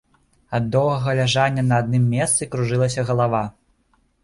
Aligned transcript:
Ад 0.57 0.63
доўгага 0.75 1.13
ляжання 1.19 1.65
на 1.67 1.75
адным 1.83 2.09
месцы 2.15 2.49
кружылася 2.57 3.07
галава. 3.13 3.45